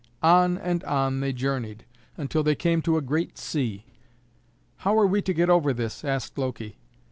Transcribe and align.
On 0.23 0.57
and 0.57 0.83
on 0.85 1.19
they 1.19 1.31
journeyed 1.31 1.85
until 2.17 2.41
they 2.41 2.55
came 2.55 2.81
to 2.81 2.97
a 2.97 3.01
great 3.03 3.37
sea. 3.37 3.85
"How 4.77 4.97
are 4.97 5.05
we 5.05 5.21
to 5.21 5.31
get 5.31 5.47
over 5.47 5.73
this?" 5.73 6.03
asked 6.03 6.39
Loki. 6.39 6.79